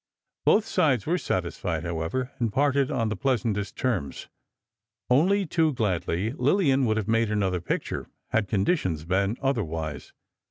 Both 0.45 0.65
sides 0.65 1.05
were 1.05 1.19
satisfied, 1.19 1.83
however, 1.83 2.31
and 2.39 2.51
parted 2.51 2.89
on 2.89 3.09
the 3.09 3.15
pleasantest 3.15 3.75
terms. 3.75 4.29
Only 5.11 5.45
too 5.45 5.73
gladly, 5.73 6.31
Lillian 6.31 6.85
would 6.87 6.97
have 6.97 7.07
made 7.07 7.29
another 7.29 7.61
picture, 7.61 8.09
had 8.29 8.47
conditions 8.47 9.05
been 9.05 9.37
otherwise. 9.43 10.11